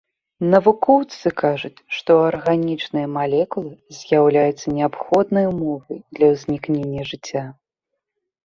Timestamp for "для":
6.19-6.27